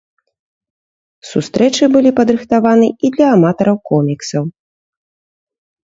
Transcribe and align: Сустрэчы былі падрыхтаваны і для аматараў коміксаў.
Сустрэчы 1.33 1.83
былі 1.97 2.11
падрыхтаваны 2.21 2.87
і 3.05 3.15
для 3.19 3.27
аматараў 3.37 3.77
коміксаў. 3.95 4.43